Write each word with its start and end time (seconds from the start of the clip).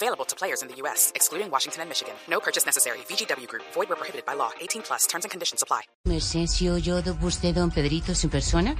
Available 0.00 0.24
to 0.26 0.36
players 0.36 0.62
in 0.62 0.68
the 0.68 0.76
U.S., 0.82 1.10
excluding 1.16 1.50
Washington 1.50 1.82
and 1.82 1.88
Michigan. 1.90 2.14
No 2.30 2.38
purchase 2.38 2.64
necessary. 2.64 2.98
VGW 3.10 3.48
Group. 3.48 3.64
Void 3.74 3.88
where 3.88 3.96
prohibited 3.98 4.24
by 4.24 4.34
law. 4.36 4.50
18 4.60 4.82
plus. 4.82 5.06
Terms 5.08 5.24
and 5.24 5.30
conditions 5.32 5.60
apply. 5.62 5.82
Merced, 6.06 6.46
si 6.48 6.68
oyó 6.68 7.02
de 7.02 7.10
usted, 7.26 7.52
don 7.54 7.70
Pedrito, 7.72 8.14
su 8.14 8.28
persona. 8.28 8.76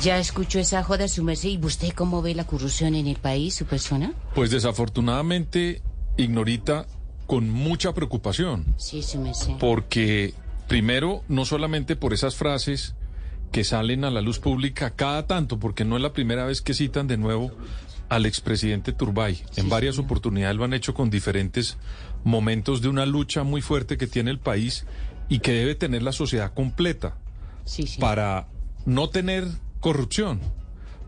¿Ya 0.00 0.18
escuchó 0.18 0.60
esa 0.60 0.84
joda, 0.84 1.08
su 1.08 1.24
merced? 1.24 1.48
¿Y 1.48 1.58
usted 1.64 1.88
cómo 1.94 2.22
ve 2.22 2.34
la 2.36 2.44
corrupción 2.46 2.94
en 2.94 3.08
el 3.08 3.16
país, 3.16 3.54
su 3.56 3.64
persona? 3.64 4.12
Pues 4.36 4.50
desafortunadamente, 4.50 5.82
Ignorita, 6.16 6.86
con 7.26 7.50
mucha 7.50 7.92
preocupación, 7.92 8.74
Sí, 8.78 9.02
su 9.02 9.18
merced. 9.18 9.54
porque 9.58 10.32
primero, 10.68 11.22
no 11.28 11.44
solamente 11.44 11.96
por 11.96 12.12
esas 12.14 12.36
frases 12.36 12.94
que 13.52 13.64
salen 13.64 14.04
a 14.04 14.10
la 14.10 14.20
luz 14.20 14.38
pública 14.38 14.90
cada 14.90 15.26
tanto, 15.26 15.58
porque 15.58 15.84
no 15.84 15.96
es 15.96 16.02
la 16.02 16.12
primera 16.12 16.44
vez 16.44 16.60
que 16.60 16.74
citan 16.74 17.06
de 17.08 17.16
nuevo 17.16 17.50
al 18.08 18.26
expresidente 18.26 18.92
Turbay. 18.92 19.42
En 19.56 19.68
varias 19.68 19.98
oportunidades 19.98 20.56
lo 20.56 20.64
han 20.64 20.74
hecho 20.74 20.94
con 20.94 21.10
diferentes 21.10 21.76
momentos 22.24 22.82
de 22.82 22.88
una 22.88 23.06
lucha 23.06 23.42
muy 23.42 23.62
fuerte 23.62 23.96
que 23.96 24.06
tiene 24.06 24.30
el 24.30 24.38
país 24.38 24.84
y 25.28 25.40
que 25.40 25.52
debe 25.52 25.74
tener 25.74 26.02
la 26.02 26.12
sociedad 26.12 26.52
completa 26.54 27.16
Sí, 27.64 27.84
para 27.98 28.46
no 28.84 29.10
tener 29.10 29.44
corrupción. 29.80 30.40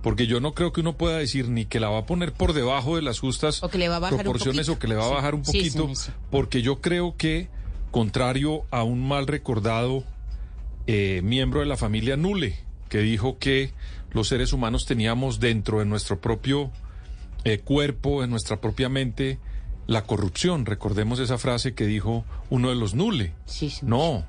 Porque 0.02 0.26
yo 0.26 0.40
no 0.40 0.54
creo 0.54 0.72
que 0.72 0.80
uno 0.80 0.96
pueda 0.96 1.18
decir 1.18 1.48
ni 1.48 1.66
que 1.66 1.80
la 1.80 1.88
va 1.88 1.98
a 1.98 2.06
poner 2.06 2.32
por 2.32 2.52
debajo 2.52 2.94
de 2.94 3.02
las 3.02 3.18
justas 3.18 3.62
O 3.64 3.68
que 3.68 3.78
le 3.78 3.88
va 3.88 3.96
a 3.96 3.98
bajar 3.98 4.22
proporciones 4.22 4.68
o 4.68 4.78
que 4.78 4.86
le 4.86 4.94
va 4.94 5.06
a 5.06 5.10
bajar 5.10 5.34
un 5.34 5.42
poquito, 5.42 5.90
porque 6.30 6.62
yo 6.62 6.80
creo 6.80 7.16
que, 7.16 7.48
contrario 7.90 8.62
a 8.70 8.84
un 8.84 9.06
mal 9.06 9.26
recordado 9.26 10.04
eh, 10.86 11.20
miembro 11.24 11.60
de 11.60 11.66
la 11.66 11.76
familia 11.76 12.16
Nule, 12.16 12.56
que 12.88 12.98
dijo 12.98 13.38
que 13.38 13.72
los 14.12 14.28
seres 14.28 14.52
humanos 14.52 14.86
teníamos 14.86 15.40
dentro 15.40 15.80
de 15.80 15.84
nuestro 15.84 16.20
propio 16.20 16.70
eh, 17.44 17.58
cuerpo, 17.58 18.24
en 18.24 18.30
nuestra 18.30 18.60
propia 18.60 18.88
mente, 18.88 19.38
la 19.86 20.04
corrupción. 20.04 20.66
Recordemos 20.66 21.18
esa 21.18 21.38
frase 21.38 21.74
que 21.74 21.86
dijo 21.86 22.24
uno 22.50 22.68
de 22.68 22.74
los 22.74 22.94
Nule. 22.94 23.34
Sí, 23.46 23.70
sí. 23.70 23.80
No, 23.82 24.24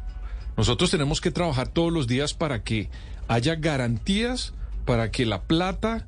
nosotros 0.58 0.92
tenemos 0.92 1.22
que 1.22 1.32
trabajar 1.32 1.70
todos 1.70 1.92
los 1.92 2.08
días 2.08 2.34
para 2.34 2.64
que 2.64 2.90
haya 3.28 3.56
garantías 3.56 4.54
para 4.86 5.12
que 5.12 5.26
la 5.26 5.44
plata 5.44 6.08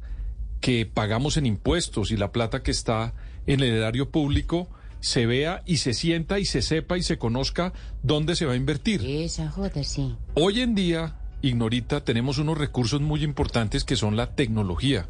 que 0.59 0.85
pagamos 0.85 1.37
en 1.37 1.45
impuestos 1.45 2.11
y 2.11 2.17
la 2.17 2.31
plata 2.31 2.63
que 2.63 2.71
está 2.71 3.13
en 3.45 3.61
el 3.61 3.75
erario 3.75 4.09
público 4.09 4.67
se 5.01 5.25
vea 5.25 5.61
y 5.65 5.77
se 5.77 5.93
sienta 5.93 6.39
y 6.39 6.45
se 6.45 6.61
sepa 6.61 6.97
y 6.97 7.03
se 7.03 7.17
conozca 7.17 7.73
dónde 8.03 8.35
se 8.35 8.45
va 8.45 8.53
a 8.53 8.55
invertir. 8.55 9.05
Esa 9.05 9.49
joda, 9.49 9.83
sí. 9.83 10.15
Hoy 10.33 10.61
en 10.61 10.75
día, 10.75 11.15
Ignorita, 11.41 12.03
tenemos 12.03 12.39
unos 12.39 12.57
recursos 12.57 13.01
muy 13.01 13.23
importantes 13.23 13.83
que 13.83 13.95
son 13.95 14.15
la 14.15 14.35
tecnología. 14.35 15.07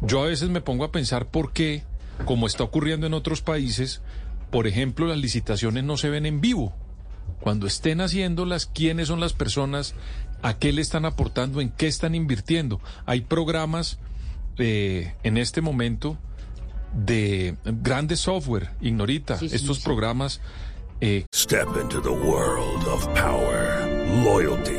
Yo 0.00 0.22
a 0.22 0.26
veces 0.26 0.48
me 0.50 0.60
pongo 0.60 0.84
a 0.84 0.92
pensar 0.92 1.26
por 1.26 1.52
qué, 1.52 1.82
como 2.24 2.46
está 2.46 2.64
ocurriendo 2.64 3.06
en 3.06 3.14
otros 3.14 3.40
países, 3.42 4.02
por 4.50 4.66
ejemplo, 4.66 5.06
las 5.06 5.18
licitaciones 5.18 5.84
no 5.84 5.96
se 5.96 6.10
ven 6.10 6.26
en 6.26 6.40
vivo. 6.40 6.74
Cuando 7.40 7.66
estén 7.66 8.00
haciéndolas, 8.00 8.66
quiénes 8.66 9.08
son 9.08 9.20
las 9.20 9.32
personas, 9.32 9.94
a 10.42 10.58
qué 10.58 10.72
le 10.72 10.80
están 10.82 11.04
aportando, 11.04 11.60
en 11.60 11.70
qué 11.70 11.86
están 11.86 12.14
invirtiendo. 12.14 12.80
Hay 13.06 13.22
programas 13.22 13.98
eh, 14.58 15.14
en 15.22 15.38
este 15.38 15.60
momento 15.60 16.18
de 16.94 17.56
grandes 17.64 18.20
software, 18.20 18.70
Ignorita. 18.80 19.38
Sí, 19.38 19.48
sí, 19.48 19.56
Estos 19.56 19.78
sí. 19.78 19.84
programas 19.84 20.40
eh, 21.00 21.24
Step 21.34 21.68
into 21.82 22.00
the 22.00 22.08
world 22.10 22.86
of 22.86 23.04
power, 23.14 23.88
loyalty, 24.22 24.78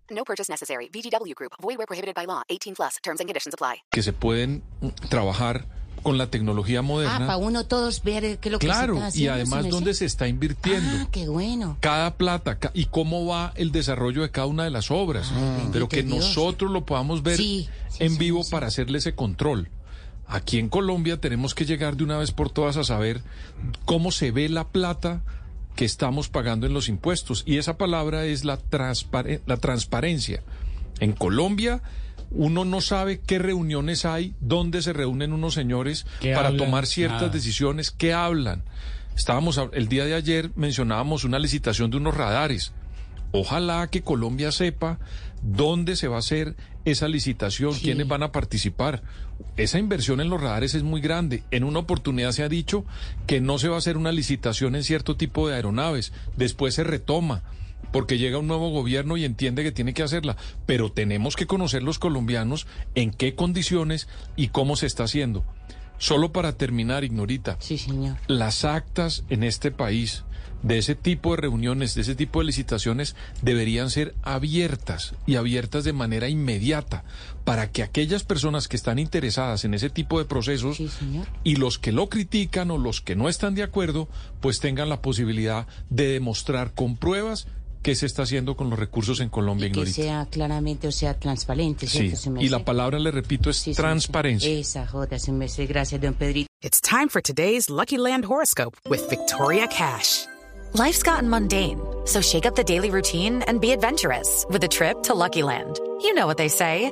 No 0.11 0.23
purchase 0.25 0.51
necessary. 0.51 0.89
VGW 0.93 1.33
Group. 1.35 1.53
Void 1.61 1.77
where 1.77 1.87
prohibited 1.87 2.13
by 2.15 2.25
law. 2.27 2.43
18 2.49 2.75
plus. 2.75 2.95
Terms 3.01 3.19
and 3.21 3.27
conditions 3.27 3.53
apply. 3.53 3.81
que 3.91 4.03
se 4.03 4.13
pueden 4.13 4.61
mm, 4.81 4.87
trabajar 5.09 5.65
con 6.03 6.17
la 6.17 6.27
tecnología 6.31 6.79
Ah, 6.79 6.81
moderna. 6.81 7.19
para 7.27 7.37
uno 7.37 7.65
todos 7.65 8.01
ver 8.03 8.39
qué 8.39 8.49
es 8.49 8.51
lo 8.51 8.57
que 8.59 8.65
se 8.67 8.73
claro, 8.73 8.93
está 8.95 9.05
y 9.05 9.07
haciendo. 9.09 9.33
además 9.33 9.49
su 9.49 9.55
merced. 9.65 9.71
dónde 9.71 9.93
se 9.93 10.05
está 10.05 10.27
invirtiendo. 10.27 10.97
Ah, 10.99 11.07
qué 11.11 11.27
bueno. 11.29 11.77
Cada 11.79 12.15
plata 12.15 12.57
ca- 12.57 12.71
y 12.73 12.85
cómo 12.85 13.25
va 13.27 13.53
el 13.55 13.71
desarrollo 13.71 14.23
de 14.23 14.31
cada 14.31 14.47
una 14.47 14.63
de 14.63 14.71
las 14.71 14.89
obras. 14.91 15.31
Pero 15.71 15.87
que 15.87 16.01
Dios. 16.03 16.17
nosotros 16.17 16.71
lo 16.71 16.85
podamos 16.85 17.21
ver 17.23 17.37
Sí, 17.37 17.69
sí, 17.89 18.03
en 18.03 18.13
sí, 18.13 18.17
vivo 18.17 18.43
sí. 18.43 18.49
para 18.51 18.67
hacerle 18.67 18.97
ese 18.97 19.13
control. 19.15 19.69
Aquí 20.27 20.57
en 20.59 20.69
Colombia 20.69 21.19
tenemos 21.21 21.53
que 21.53 21.65
llegar 21.65 21.95
de 21.97 22.03
una 22.03 22.17
vez 22.17 22.31
por 22.31 22.49
todas 22.49 22.77
a 22.77 22.83
saber 22.83 23.21
cómo 23.85 24.11
se 24.11 24.31
ve 24.31 24.49
la 24.49 24.67
plata 24.67 25.21
que 25.75 25.85
estamos 25.85 26.29
pagando 26.29 26.67
en 26.67 26.73
los 26.73 26.89
impuestos. 26.89 27.43
Y 27.45 27.57
esa 27.57 27.77
palabra 27.77 28.25
es 28.25 28.43
la, 28.45 28.57
transpare- 28.59 29.41
la 29.45 29.57
transparencia. 29.57 30.43
En 30.99 31.13
Colombia 31.13 31.81
uno 32.33 32.63
no 32.63 32.79
sabe 32.79 33.19
qué 33.19 33.39
reuniones 33.39 34.05
hay, 34.05 34.33
dónde 34.39 34.81
se 34.81 34.93
reúnen 34.93 35.33
unos 35.33 35.53
señores 35.53 36.05
¿Qué 36.21 36.33
para 36.33 36.47
hablan? 36.47 36.65
tomar 36.65 36.85
ciertas 36.87 37.21
Nada. 37.23 37.33
decisiones, 37.33 37.91
qué 37.91 38.13
hablan. 38.13 38.63
Estábamos, 39.17 39.59
el 39.73 39.89
día 39.89 40.05
de 40.05 40.13
ayer 40.15 40.49
mencionábamos 40.55 41.25
una 41.25 41.39
licitación 41.39 41.91
de 41.91 41.97
unos 41.97 42.15
radares. 42.15 42.71
Ojalá 43.33 43.87
que 43.87 44.01
Colombia 44.01 44.51
sepa 44.53 44.99
dónde 45.41 45.95
se 45.95 46.07
va 46.07 46.17
a 46.17 46.19
hacer 46.19 46.55
esa 46.85 47.07
licitación, 47.07 47.73
Sí. 47.73 47.81
quiénes 47.83 48.07
van 48.07 48.23
a 48.23 48.31
participar. 48.31 49.01
Esa 49.57 49.79
inversión 49.79 50.21
en 50.21 50.29
los 50.29 50.39
radares 50.41 50.75
es 50.75 50.83
muy 50.83 51.01
grande. 51.01 51.43
En 51.51 51.63
una 51.63 51.79
oportunidad 51.79 52.31
se 52.31 52.43
ha 52.43 52.49
dicho 52.49 52.85
que 53.27 53.41
no 53.41 53.57
se 53.59 53.67
va 53.67 53.75
a 53.75 53.79
hacer 53.79 53.97
una 53.97 54.11
licitación 54.11 54.75
en 54.75 54.83
cierto 54.83 55.17
tipo 55.17 55.47
de 55.47 55.55
aeronaves. 55.55 56.13
Después 56.37 56.75
se 56.75 56.83
retoma 56.83 57.43
porque 57.91 58.17
llega 58.17 58.37
un 58.37 58.47
nuevo 58.47 58.69
gobierno 58.69 59.17
y 59.17 59.25
entiende 59.25 59.63
que 59.63 59.71
tiene 59.71 59.93
que 59.93 60.03
hacerla. 60.03 60.37
Pero 60.65 60.91
tenemos 60.91 61.35
que 61.35 61.47
conocer 61.47 61.83
los 61.83 61.99
colombianos 61.99 62.67
en 62.95 63.11
qué 63.11 63.35
condiciones 63.35 64.07
y 64.35 64.49
cómo 64.49 64.75
se 64.75 64.85
está 64.85 65.03
haciendo. 65.05 65.43
Solo 66.01 66.31
para 66.31 66.53
terminar, 66.53 67.03
Ignorita 67.03 67.57
Sí, 67.59 67.77
señor. 67.77 68.17
las 68.27 68.65
actas 68.65 69.23
en 69.29 69.43
este 69.43 69.69
país 69.69 70.23
de 70.63 70.79
ese 70.79 70.95
tipo 70.95 71.31
de 71.35 71.41
reuniones, 71.41 71.93
de 71.93 72.01
ese 72.01 72.15
tipo 72.15 72.39
de 72.39 72.45
licitaciones, 72.45 73.15
deberían 73.43 73.89
ser 73.91 74.15
abiertas 74.23 75.13
y 75.27 75.35
abiertas 75.35 75.83
de 75.83 75.93
manera 75.93 76.27
inmediata 76.27 77.03
para 77.43 77.71
que 77.71 77.83
aquellas 77.83 78.23
personas 78.23 78.67
que 78.67 78.77
están 78.77 78.97
interesadas 78.97 79.63
en 79.63 79.75
ese 79.75 79.91
tipo 79.91 80.17
de 80.17 80.25
procesos 80.25 80.77
Sí, 80.77 80.89
y 81.43 81.55
los 81.57 81.77
que 81.77 81.91
lo 81.91 82.09
critican 82.09 82.71
o 82.71 82.79
los 82.79 83.01
que 83.01 83.15
no 83.15 83.29
están 83.29 83.53
de 83.53 83.63
acuerdo, 83.63 84.07
pues 84.39 84.59
tengan 84.59 84.89
la 84.89 85.01
posibilidad 85.03 85.67
de 85.91 86.07
demostrar 86.13 86.73
con 86.73 86.97
pruebas 86.97 87.47
qué 87.81 87.95
se 87.95 88.05
está 88.05 88.23
haciendo 88.23 88.55
con 88.55 88.69
los 88.69 88.77
recursos 88.79 89.19
en 89.19 89.29
Colombia, 89.29 89.67
Y 89.67 89.71
que 89.71 89.79
Ignorita. 89.79 89.95
sea 90.01 90.27
claramente, 90.29 90.87
o 90.87 90.91
sea, 90.91 91.17
transparente, 91.19 91.87
Sí, 91.87 91.99
¿cierto, 92.09 92.17
su 92.17 92.37
y 92.37 92.49
la 92.49 92.63
palabra, 92.63 92.99
le 92.99 93.11
repito, 93.11 93.49
es 93.49 93.57
Sí, 93.57 93.73
transparencia. 93.73 94.49
Esa 94.51 94.87
joda, 94.87 95.17
su 95.19 95.31
merced. 95.33 95.67
Gracias, 95.67 95.99
don 96.01 96.13
Pedrito. 96.13 96.47
It's 96.61 96.79
time 96.81 97.09
for 97.09 97.21
today's 97.21 97.69
Lucky 97.69 97.97
Land 97.97 98.25
horoscope 98.25 98.75
with 98.89 99.01
Victoria 99.09 99.67
Cash. 99.67 100.25
Life's 100.73 101.03
gotten 101.03 101.29
mundane, 101.29 101.79
so 102.05 102.21
shake 102.21 102.45
up 102.45 102.55
the 102.55 102.63
daily 102.63 102.89
routine 102.91 103.43
and 103.47 103.59
be 103.59 103.71
adventurous 103.71 104.45
with 104.49 104.63
a 104.63 104.67
trip 104.69 105.03
to 105.03 105.13
Lucky 105.13 105.43
Land. 105.43 105.79
You 106.01 106.13
know 106.13 106.25
what 106.27 106.37
they 106.37 106.47
say. 106.49 106.91